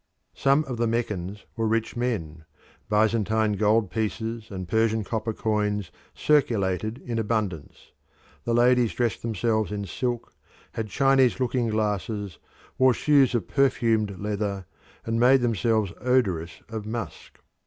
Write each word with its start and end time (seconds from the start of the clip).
Some 0.33 0.63
of 0.63 0.77
the 0.77 0.87
Meccans 0.87 1.45
were 1.55 1.67
rich 1.67 1.95
men; 1.95 2.45
Byzantine 2.89 3.51
gold 3.53 3.91
pieces 3.91 4.49
and 4.49 4.67
Persian 4.67 5.03
copper 5.03 5.31
coins 5.31 5.91
circulated 6.15 6.97
in 7.05 7.19
abundance; 7.19 7.91
the 8.43 8.55
ladies 8.55 8.95
dressed 8.95 9.21
themselves 9.21 9.71
in 9.71 9.85
silk, 9.85 10.33
had 10.71 10.87
Chinese 10.89 11.39
looking 11.39 11.67
glasses, 11.67 12.39
wore 12.79 12.95
shoes 12.95 13.35
of 13.35 13.47
perfumed 13.47 14.17
leather, 14.17 14.65
and 15.05 15.19
made 15.19 15.41
themselves 15.41 15.93
odorous 16.01 16.63
of 16.67 16.87
musk. 16.87 17.37